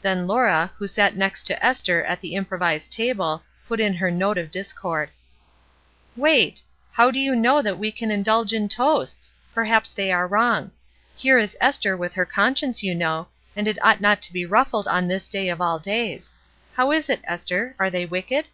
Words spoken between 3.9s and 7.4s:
her note of discord. "Wait! how do you